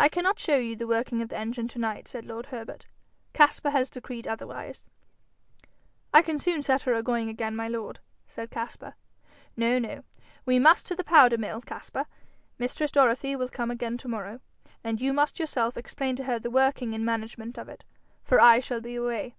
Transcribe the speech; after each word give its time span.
'I 0.00 0.08
cannot 0.08 0.40
show 0.40 0.56
you 0.56 0.74
the 0.74 0.88
working 0.88 1.22
of 1.22 1.28
the 1.28 1.36
engine 1.38 1.68
to 1.68 1.78
night,' 1.78 2.08
said 2.08 2.24
lord 2.24 2.46
Herbert. 2.46 2.88
'Caspar 3.34 3.70
has 3.70 3.88
decreed 3.88 4.26
otherwise.' 4.26 4.84
'I 6.12 6.22
can 6.22 6.38
soon 6.40 6.60
set 6.60 6.82
her 6.82 6.94
agoing 6.94 7.28
again, 7.28 7.54
my 7.54 7.68
lord,' 7.68 8.00
said 8.26 8.50
Caspar. 8.50 8.96
'No, 9.56 9.78
no. 9.78 10.02
We 10.44 10.58
must 10.58 10.86
to 10.86 10.96
the 10.96 11.04
powder 11.04 11.38
mill, 11.38 11.60
Caspar. 11.60 12.06
Mistress 12.58 12.90
Dorothy 12.90 13.36
will 13.36 13.48
come 13.48 13.70
again 13.70 13.96
to 13.98 14.08
morrow, 14.08 14.40
and 14.82 15.00
you 15.00 15.12
must 15.12 15.38
yourself 15.38 15.76
explain 15.76 16.16
to 16.16 16.24
her 16.24 16.40
the 16.40 16.50
working 16.50 16.92
and 16.92 17.04
management 17.06 17.56
of 17.56 17.68
it, 17.68 17.84
for 18.24 18.40
I 18.40 18.58
shall 18.58 18.80
be 18.80 18.96
away. 18.96 19.36